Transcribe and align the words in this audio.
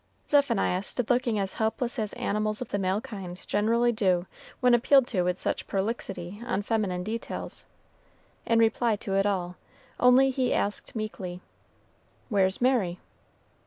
Zephaniah 0.27 0.81
stood 0.81 1.11
looking 1.11 1.37
as 1.37 1.53
helpless 1.61 1.99
as 1.99 2.13
animals 2.13 2.59
of 2.59 2.69
the 2.69 2.79
male 2.79 3.01
kind 3.01 3.39
generally 3.47 3.91
do 3.91 4.25
when 4.59 4.73
appealed 4.73 5.05
to 5.09 5.21
with 5.21 5.37
such 5.37 5.67
prolixity 5.67 6.41
on 6.43 6.63
feminine 6.63 7.03
details; 7.03 7.65
in 8.43 8.57
reply 8.57 8.95
to 8.95 9.13
it 9.13 9.27
all, 9.27 9.57
only 9.99 10.31
he 10.31 10.55
asked 10.55 10.95
meekly, 10.95 11.39
"Where's 12.29 12.59
Mary?" 12.59 12.97